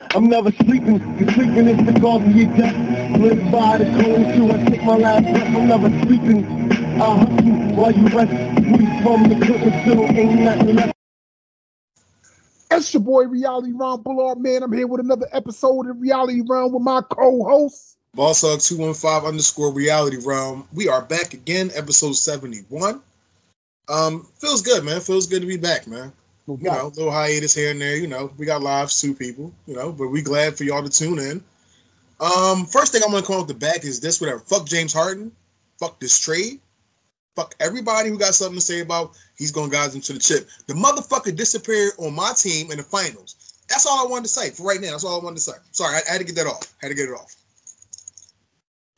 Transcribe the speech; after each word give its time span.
I'm 0.00 0.28
never 0.28 0.50
sleeping, 0.52 1.00
cause 1.00 1.34
sleeping 1.34 1.68
is 1.68 1.94
the 1.94 2.00
cause 2.00 2.22
of 2.22 2.34
your 2.34 2.56
death. 2.56 3.18
Live 3.18 3.52
by 3.52 3.78
the 3.78 3.84
code 3.84 4.34
too, 4.34 4.50
I 4.52 4.64
take 4.64 4.84
my 4.84 4.96
last 4.96 5.24
breath, 5.24 5.56
I'm 5.56 5.68
never 5.68 5.88
sleeping. 6.02 7.02
I'll 7.02 7.18
hunt 7.18 7.44
you 7.44 7.52
while 7.74 7.92
you 7.92 8.06
rest, 8.08 8.32
we 8.32 9.02
from 9.02 9.28
the 9.28 9.44
clip 9.44 9.82
still 9.82 10.04
ain't 10.04 10.40
nothing 10.40 10.76
left. 10.76 10.94
It's 12.70 12.94
your 12.94 13.02
boy 13.02 13.24
Reality 13.24 13.72
Ron 13.72 14.02
Bullard, 14.02 14.38
man. 14.38 14.62
I'm 14.62 14.72
here 14.72 14.86
with 14.86 15.00
another 15.00 15.26
episode 15.32 15.88
of 15.88 16.00
Reality 16.00 16.42
Realm 16.46 16.72
with 16.72 16.82
my 16.82 17.02
co-host. 17.10 17.96
Ballsog 18.16 18.66
215 18.66 19.28
underscore 19.28 19.72
reality 19.72 20.18
realm. 20.24 20.66
We 20.72 20.88
are 20.88 21.02
back 21.02 21.34
again, 21.34 21.70
episode 21.74 22.14
71. 22.14 23.00
Um, 23.88 24.26
feels 24.38 24.62
good, 24.62 24.84
man. 24.84 25.00
Feels 25.00 25.26
good 25.26 25.40
to 25.40 25.46
be 25.46 25.56
back, 25.56 25.86
man. 25.86 26.12
No 26.48 26.56
You 26.56 26.70
know, 26.70 26.74
doubt. 26.76 26.96
little 26.96 27.12
hiatus 27.12 27.54
here 27.54 27.70
and 27.70 27.80
there, 27.80 27.96
you 27.96 28.06
know. 28.06 28.32
We 28.38 28.46
got 28.46 28.62
lives, 28.62 28.98
two 28.98 29.14
people, 29.14 29.52
you 29.66 29.74
know, 29.74 29.92
but 29.92 30.08
we 30.08 30.22
glad 30.22 30.56
for 30.56 30.64
y'all 30.64 30.82
to 30.82 30.88
tune 30.88 31.18
in. 31.18 31.44
Um, 32.20 32.64
first 32.64 32.92
thing 32.92 33.02
I'm 33.04 33.12
gonna 33.12 33.24
call 33.24 33.42
off 33.42 33.48
the 33.48 33.54
back 33.54 33.84
is 33.84 34.00
this 34.00 34.18
whatever. 34.18 34.40
Fuck 34.40 34.66
James 34.66 34.94
Harden. 34.94 35.30
Fuck 35.78 36.00
this 36.00 36.18
trade. 36.18 36.60
Fuck 37.36 37.54
everybody 37.60 38.08
who 38.08 38.18
got 38.18 38.34
something 38.34 38.58
to 38.58 38.64
say 38.64 38.80
about 38.80 39.12
he's 39.36 39.52
gonna 39.52 39.70
guide 39.70 39.90
them 39.90 40.00
to 40.00 40.14
the 40.14 40.18
chip. 40.18 40.48
The 40.66 40.72
motherfucker 40.72 41.36
disappeared 41.36 41.92
on 41.98 42.14
my 42.14 42.32
team 42.34 42.70
in 42.72 42.78
the 42.78 42.82
finals. 42.82 43.60
That's 43.68 43.86
all 43.86 44.04
I 44.04 44.10
wanted 44.10 44.24
to 44.24 44.30
say 44.30 44.50
for 44.50 44.62
right 44.62 44.80
now. 44.80 44.92
That's 44.92 45.04
all 45.04 45.20
I 45.20 45.22
wanted 45.22 45.36
to 45.36 45.42
say. 45.42 45.52
Sorry, 45.72 45.96
I, 45.96 46.00
I 46.08 46.12
had 46.12 46.18
to 46.18 46.24
get 46.24 46.34
that 46.36 46.46
off. 46.46 46.74
had 46.80 46.88
to 46.88 46.94
get 46.94 47.10
it 47.10 47.12
off. 47.12 47.36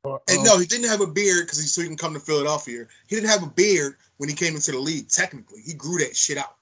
And 0.04 0.38
Um, 0.38 0.44
no, 0.44 0.58
he 0.58 0.66
didn't 0.66 0.88
have 0.88 1.00
a 1.00 1.06
beard 1.06 1.46
because 1.46 1.60
he 1.60 1.66
so 1.66 1.82
he 1.82 1.88
can 1.88 1.96
come 1.96 2.14
to 2.14 2.20
Philadelphia. 2.20 2.86
He 3.08 3.16
didn't 3.16 3.28
have 3.28 3.42
a 3.42 3.50
beard 3.50 3.96
when 4.18 4.28
he 4.28 4.36
came 4.36 4.54
into 4.54 4.70
the 4.70 4.78
league. 4.78 5.08
Technically, 5.08 5.60
he 5.62 5.74
grew 5.74 5.98
that 5.98 6.16
shit 6.16 6.38
out. 6.38 6.54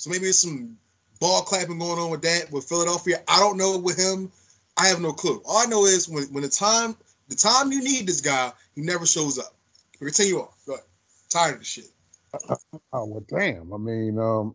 So 0.00 0.08
maybe 0.08 0.22
there's 0.22 0.38
some 0.38 0.78
ball 1.20 1.42
clapping 1.42 1.78
going 1.78 1.98
on 1.98 2.10
with 2.10 2.22
that 2.22 2.50
with 2.50 2.64
Philadelphia. 2.64 3.22
I 3.28 3.38
don't 3.38 3.58
know 3.58 3.78
with 3.78 3.98
him. 3.98 4.32
I 4.78 4.86
have 4.86 4.98
no 4.98 5.12
clue. 5.12 5.42
All 5.44 5.58
I 5.58 5.66
know 5.66 5.84
is 5.84 6.08
when 6.08 6.24
when 6.32 6.42
the 6.42 6.48
time 6.48 6.96
the 7.28 7.36
time 7.36 7.70
you 7.70 7.84
need 7.84 8.06
this 8.06 8.22
guy, 8.22 8.50
he 8.74 8.80
never 8.80 9.04
shows 9.04 9.38
up. 9.38 9.54
But 9.98 10.06
continue 10.06 10.38
on. 10.38 10.48
Go 10.66 10.72
ahead. 10.72 10.86
Tired 11.28 11.52
of 11.52 11.58
the 11.58 11.66
shit. 11.66 11.84
oh 12.94 13.04
well, 13.04 13.24
damn. 13.28 13.74
I 13.74 13.76
mean, 13.76 14.18
um, 14.18 14.54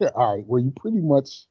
all 0.14 0.36
right. 0.36 0.44
Well, 0.46 0.62
you 0.62 0.72
pretty 0.74 1.00
much, 1.00 1.44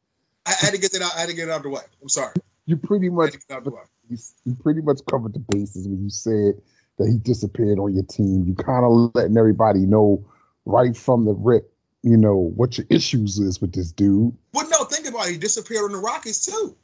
I 0.47 0.53
had 0.59 0.73
to 0.73 0.79
get 0.79 0.93
that 0.93 1.03
out. 1.03 1.11
I 1.15 1.19
had 1.19 1.29
to 1.29 1.35
get 1.35 1.47
it 1.47 1.51
out 1.51 1.57
of 1.57 1.63
the 1.63 1.69
way. 1.69 1.81
I'm 2.01 2.09
sorry. 2.09 2.33
you 2.65 2.75
pretty 2.75 3.09
much, 3.09 3.33
get 3.33 3.43
out 3.51 3.57
of 3.59 3.63
the 3.65 3.69
way. 3.69 3.83
you, 4.09 4.17
you 4.45 4.55
pretty 4.55 4.81
much 4.81 4.97
covered 5.07 5.35
the 5.35 5.45
bases 5.49 5.87
when 5.87 6.01
you 6.01 6.09
said 6.09 6.53
that 6.97 7.07
he 7.07 7.19
disappeared 7.19 7.77
on 7.77 7.93
your 7.93 8.05
team. 8.05 8.45
You 8.47 8.55
kind 8.55 8.83
of 8.83 9.11
letting 9.13 9.37
everybody 9.37 9.81
know 9.81 10.25
right 10.65 10.97
from 10.97 11.25
the 11.25 11.33
rip, 11.33 11.70
you 12.03 12.17
know, 12.17 12.35
what 12.35 12.77
your 12.77 12.87
issues 12.89 13.39
is 13.39 13.61
with 13.61 13.73
this 13.73 13.91
dude. 13.91 14.35
Well, 14.53 14.67
no, 14.69 14.85
think 14.85 15.07
about 15.07 15.27
it. 15.27 15.33
He 15.33 15.37
disappeared 15.37 15.85
on 15.85 15.91
the 15.91 15.97
Rockets 15.99 16.45
too. 16.45 16.75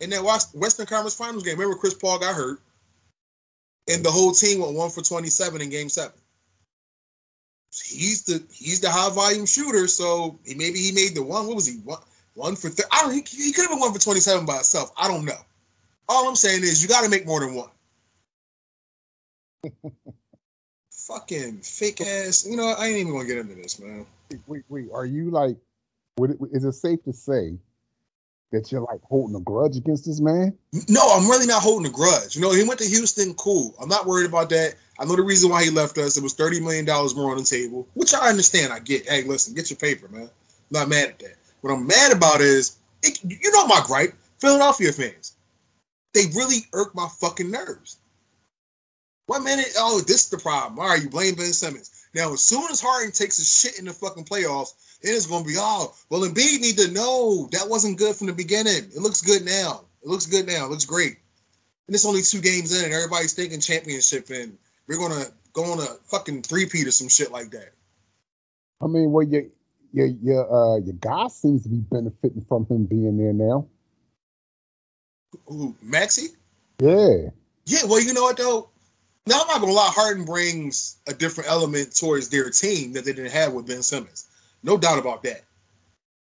In 0.00 0.10
that 0.10 0.22
West- 0.22 0.54
Western 0.54 0.86
Conference 0.86 1.14
Finals 1.14 1.42
game, 1.42 1.58
remember 1.58 1.78
Chris 1.78 1.94
Paul 1.94 2.18
got 2.18 2.34
hurt, 2.34 2.60
and 3.88 4.04
the 4.04 4.10
whole 4.10 4.32
team 4.32 4.60
went 4.60 4.74
one 4.74 4.90
for 4.90 5.02
twenty-seven 5.02 5.60
in 5.60 5.70
Game 5.70 5.88
Seven. 5.88 6.18
He's 7.84 8.24
the 8.24 8.42
he's 8.52 8.80
the 8.80 8.90
high 8.90 9.10
volume 9.10 9.46
shooter, 9.46 9.86
so 9.86 10.38
he, 10.44 10.54
maybe 10.54 10.78
he 10.78 10.92
made 10.92 11.14
the 11.14 11.22
one. 11.22 11.46
What 11.46 11.56
was 11.56 11.66
he 11.66 11.78
one 11.80 12.00
one 12.34 12.56
for? 12.56 12.68
Th- 12.70 12.88
I 12.92 13.02
don't. 13.02 13.12
He, 13.12 13.44
he 13.44 13.52
could 13.52 13.62
have 13.62 13.70
been 13.70 13.80
one 13.80 13.92
for 13.92 14.00
twenty-seven 14.00 14.46
by 14.46 14.54
himself. 14.54 14.92
I 14.96 15.08
don't 15.08 15.24
know. 15.24 15.38
All 16.08 16.28
I'm 16.28 16.36
saying 16.36 16.62
is 16.62 16.82
you 16.82 16.88
got 16.88 17.04
to 17.04 17.10
make 17.10 17.26
more 17.26 17.40
than 17.40 17.54
one. 17.54 17.70
Fucking 20.96 21.60
fake 21.60 22.00
ass. 22.00 22.46
You 22.48 22.56
know, 22.56 22.74
I 22.78 22.86
ain't 22.86 22.98
even 22.98 23.12
gonna 23.12 23.26
get 23.26 23.38
into 23.38 23.54
this, 23.54 23.78
man. 23.78 24.06
Wait, 24.46 24.64
wait. 24.68 24.88
Are 24.92 25.04
you 25.04 25.30
like, 25.30 25.56
would 26.16 26.30
it, 26.30 26.38
is 26.52 26.64
it 26.64 26.72
safe 26.72 27.02
to 27.04 27.12
say 27.12 27.58
that 28.50 28.72
you're 28.72 28.80
like 28.80 29.02
holding 29.02 29.36
a 29.36 29.40
grudge 29.40 29.76
against 29.76 30.06
this 30.06 30.20
man? 30.20 30.56
No, 30.88 31.02
I'm 31.12 31.28
really 31.28 31.46
not 31.46 31.62
holding 31.62 31.86
a 31.86 31.94
grudge. 31.94 32.34
You 32.34 32.40
know, 32.40 32.50
he 32.50 32.64
went 32.64 32.80
to 32.80 32.88
Houston, 32.88 33.34
cool. 33.34 33.74
I'm 33.80 33.90
not 33.90 34.06
worried 34.06 34.26
about 34.26 34.48
that. 34.50 34.76
I 34.98 35.04
know 35.04 35.16
the 35.16 35.22
reason 35.22 35.50
why 35.50 35.64
he 35.64 35.70
left 35.70 35.98
us. 35.98 36.16
It 36.16 36.22
was 36.22 36.34
$30 36.34 36.62
million 36.62 36.86
more 36.86 37.32
on 37.32 37.36
the 37.36 37.44
table, 37.44 37.86
which 37.92 38.14
I 38.14 38.30
understand. 38.30 38.72
I 38.72 38.78
get. 38.78 39.06
Hey, 39.06 39.22
listen, 39.22 39.54
get 39.54 39.68
your 39.70 39.76
paper, 39.76 40.08
man. 40.08 40.22
I'm 40.22 40.30
not 40.70 40.88
mad 40.88 41.10
at 41.10 41.18
that. 41.18 41.36
What 41.60 41.72
I'm 41.72 41.86
mad 41.86 42.12
about 42.12 42.40
is, 42.40 42.78
it, 43.02 43.22
you 43.22 43.52
know 43.52 43.66
my 43.66 43.82
gripe, 43.84 44.14
Philadelphia 44.38 44.92
fans. 44.92 45.36
They 46.14 46.24
really 46.34 46.60
irk 46.72 46.94
my 46.94 47.08
fucking 47.20 47.50
nerves. 47.50 47.98
One 49.26 49.44
minute, 49.44 49.72
oh, 49.76 50.00
this 50.00 50.24
is 50.24 50.30
the 50.30 50.38
problem. 50.38 50.78
All 50.78 50.88
right, 50.88 51.02
you 51.02 51.10
blame 51.10 51.34
Ben 51.34 51.52
Simmons. 51.52 52.08
Now, 52.14 52.32
as 52.32 52.42
soon 52.42 52.64
as 52.70 52.80
Harden 52.80 53.12
takes 53.12 53.36
his 53.36 53.50
shit 53.50 53.78
in 53.78 53.84
the 53.84 53.92
fucking 53.92 54.24
playoffs, 54.24 55.00
then 55.02 55.14
it's 55.14 55.26
going 55.26 55.42
to 55.42 55.48
be, 55.48 55.56
oh, 55.58 55.92
well, 56.10 56.22
Embiid 56.22 56.60
need 56.60 56.78
to 56.78 56.90
know 56.92 57.48
that 57.52 57.68
wasn't 57.68 57.98
good 57.98 58.14
from 58.14 58.28
the 58.28 58.32
beginning. 58.32 58.90
It 58.94 59.02
looks 59.02 59.20
good 59.20 59.44
now. 59.44 59.84
It 60.02 60.08
looks 60.08 60.26
good 60.26 60.46
now. 60.46 60.66
It 60.66 60.70
looks 60.70 60.84
great. 60.84 61.16
And 61.86 61.94
it's 61.94 62.06
only 62.06 62.22
two 62.22 62.40
games 62.40 62.76
in, 62.76 62.84
and 62.84 62.94
everybody's 62.94 63.34
thinking 63.34 63.60
championship, 63.60 64.30
and 64.30 64.56
we're 64.86 64.98
going 64.98 65.12
to 65.12 65.32
go 65.52 65.64
on 65.64 65.80
a 65.80 65.86
fucking 66.04 66.42
three-peat 66.42 66.86
or 66.86 66.90
some 66.92 67.08
shit 67.08 67.32
like 67.32 67.50
that. 67.50 67.72
I 68.80 68.86
mean, 68.86 69.10
well, 69.10 69.26
your 69.26 69.44
your 69.92 70.06
your 70.06 70.52
uh 70.52 70.76
your 70.76 70.94
guy 71.00 71.28
seems 71.28 71.62
to 71.62 71.70
be 71.70 71.78
benefiting 71.78 72.44
from 72.46 72.66
him 72.66 72.84
being 72.84 73.16
there 73.16 73.32
now. 73.32 73.66
Ooh, 75.50 75.74
Maxey? 75.82 76.28
Yeah, 76.78 77.30
Yeah, 77.64 77.84
well, 77.88 78.02
you 78.02 78.12
know 78.12 78.22
what, 78.22 78.36
though? 78.36 78.68
Now, 79.26 79.40
I'm 79.40 79.60
not 79.60 79.66
to 79.66 79.72
lie. 79.72 79.90
Harden 79.92 80.24
brings 80.24 80.98
a 81.08 81.12
different 81.14 81.50
element 81.50 81.96
towards 81.96 82.28
their 82.28 82.48
team 82.50 82.92
that 82.92 83.04
they 83.04 83.12
didn't 83.12 83.32
have 83.32 83.52
with 83.52 83.66
Ben 83.66 83.82
Simmons. 83.82 84.28
No 84.62 84.78
doubt 84.78 84.98
about 84.98 85.22
that. 85.24 85.42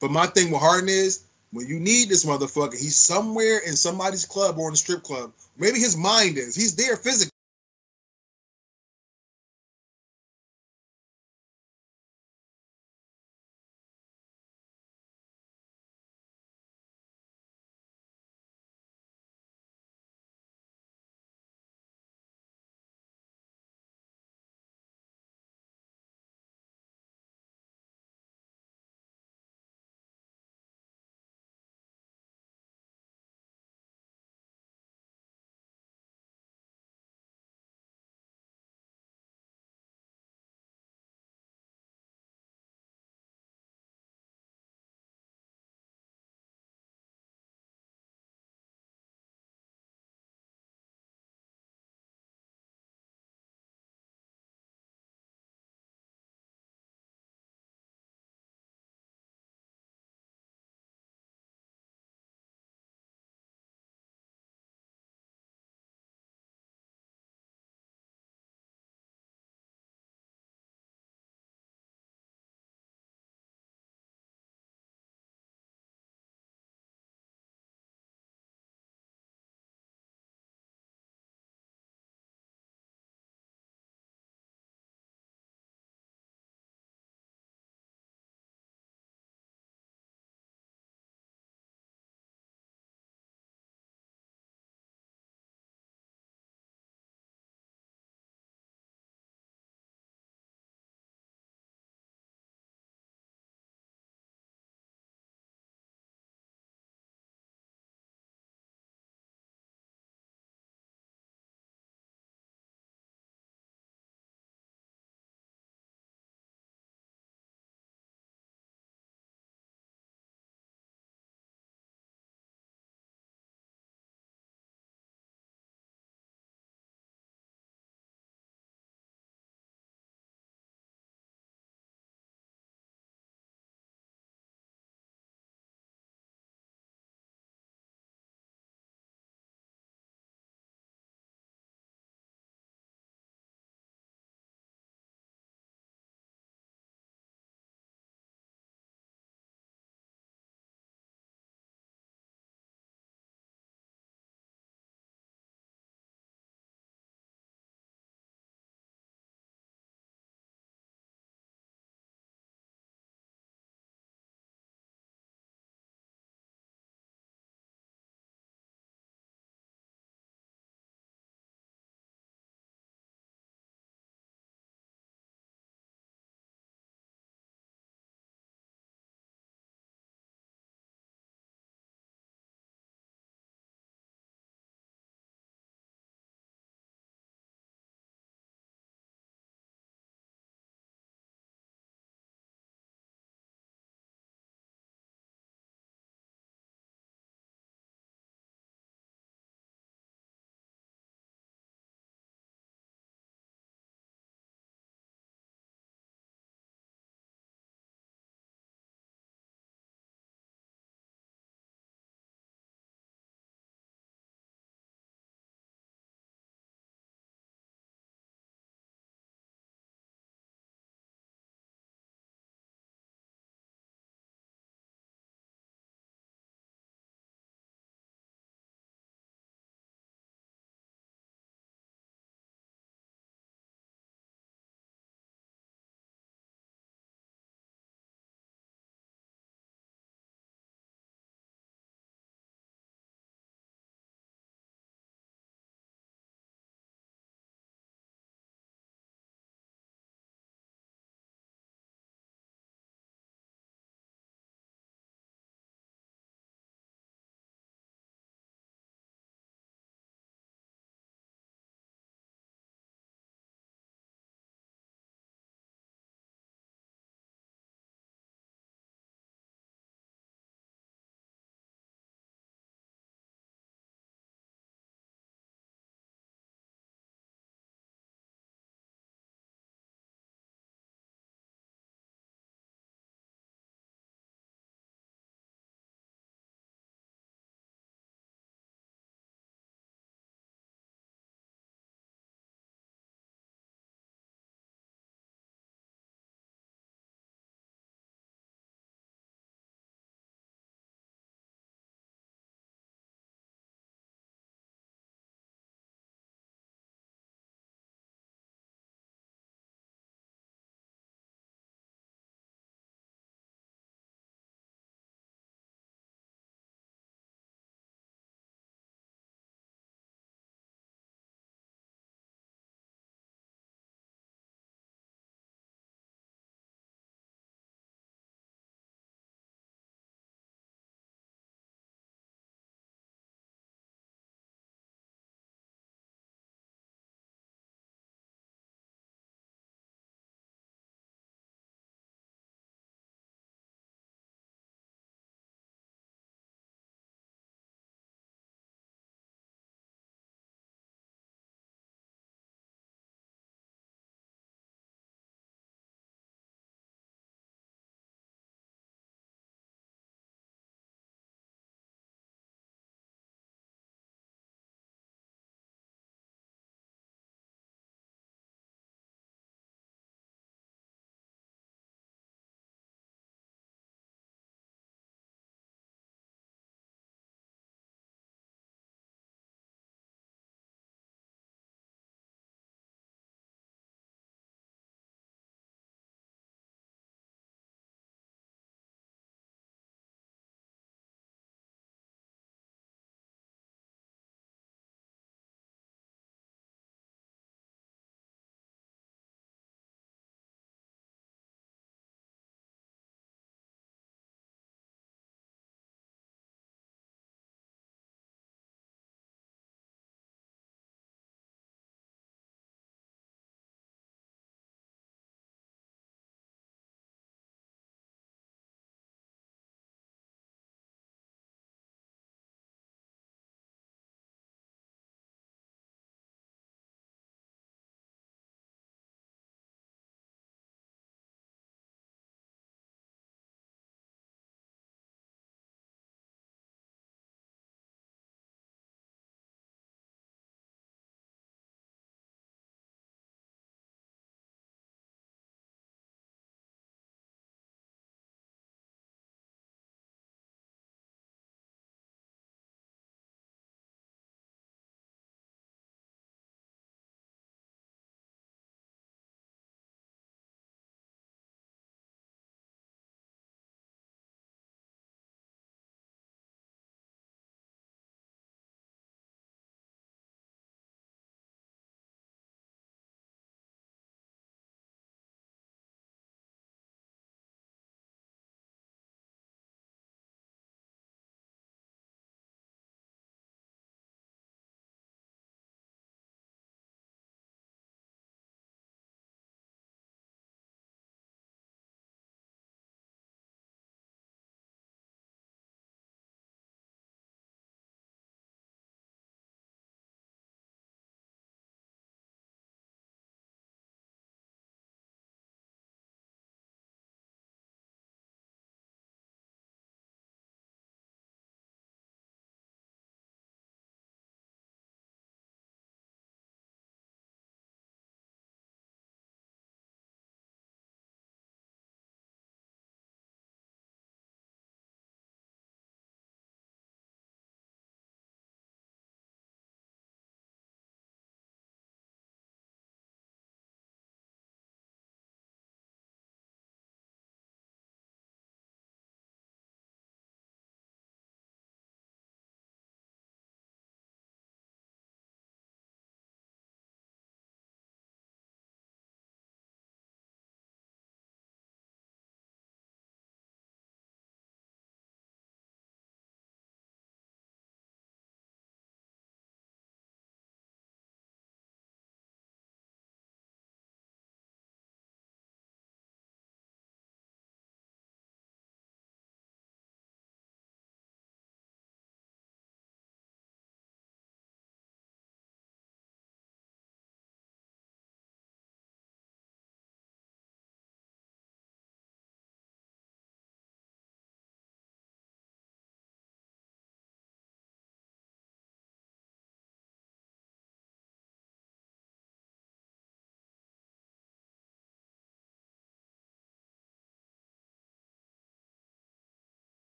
But 0.00 0.12
my 0.12 0.26
thing 0.26 0.52
with 0.52 0.60
Harden 0.60 0.88
is, 0.88 1.24
when 1.52 1.66
you 1.66 1.80
need 1.80 2.08
this 2.08 2.24
motherfucker, 2.24 2.78
he's 2.78 2.96
somewhere 2.96 3.58
in 3.66 3.74
somebody's 3.74 4.24
club 4.24 4.58
or 4.58 4.68
in 4.68 4.74
a 4.74 4.76
strip 4.76 5.02
club. 5.02 5.32
Maybe 5.56 5.78
his 5.78 5.96
mind 5.96 6.38
is. 6.38 6.54
He's 6.54 6.76
there 6.76 6.96
physically. 6.96 7.32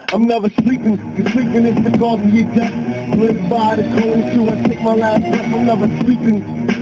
I'm 0.00 0.26
never 0.26 0.48
sleeping, 0.50 0.96
sleeping 1.32 1.66
is 1.66 1.84
the 1.92 1.98
cause 1.98 2.20
of 2.20 2.34
your 2.34 2.46
death. 2.54 3.16
Live 3.18 3.50
by 3.50 3.76
the 3.76 3.82
code, 4.00 4.34
so 4.34 4.48
I 4.48 4.62
take 4.68 4.80
my 4.82 4.94
last 4.94 5.22
breath. 5.22 5.54
I'm 5.54 5.66
never 5.66 5.86
sleeping. 6.00 6.78